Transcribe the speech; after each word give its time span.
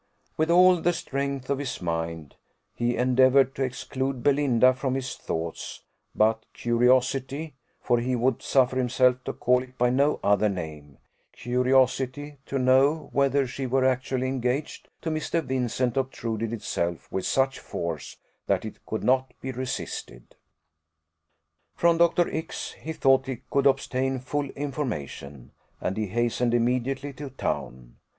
With 0.35 0.49
all 0.49 0.77
the 0.81 0.93
strength 0.93 1.47
of 1.51 1.59
his 1.59 1.79
mind, 1.79 2.33
he 2.73 2.95
endeavoured 2.97 3.53
to 3.53 3.61
exclude 3.63 4.23
Belinda 4.23 4.73
from 4.73 4.95
his 4.95 5.13
thoughts, 5.13 5.83
but 6.15 6.43
curiosity 6.53 7.53
(for 7.79 7.99
he 7.99 8.15
would 8.15 8.41
suffer 8.41 8.77
himself 8.77 9.23
to 9.25 9.33
call 9.33 9.61
it 9.61 9.77
by 9.77 9.91
no 9.91 10.19
other 10.23 10.49
name) 10.49 10.97
curiosity 11.33 12.39
to 12.47 12.57
know 12.57 13.09
whether 13.13 13.45
she 13.45 13.67
were 13.67 13.85
actually 13.85 14.27
engaged 14.27 14.89
to 15.03 15.11
Mr. 15.11 15.43
Vincent 15.43 15.95
obtruded 15.95 16.51
itself 16.51 17.07
with 17.11 17.27
such 17.27 17.59
force, 17.59 18.17
that 18.47 18.65
it 18.65 18.83
could 18.87 19.03
not 19.03 19.35
be 19.39 19.51
resisted. 19.51 20.35
From 21.75 21.99
Dr. 21.99 22.27
X 22.27 22.71
he 22.79 22.91
thought 22.91 23.27
he 23.27 23.43
could 23.51 23.67
obtain 23.67 24.17
full 24.17 24.49
information, 24.55 25.51
and 25.79 25.95
he 25.95 26.07
hastened 26.07 26.55
immediately 26.55 27.13
to 27.13 27.29
town. 27.29 27.97